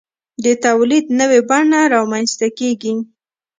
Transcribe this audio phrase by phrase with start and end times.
[0.43, 2.93] د تولید نوې بڼه رامنځته کیږي.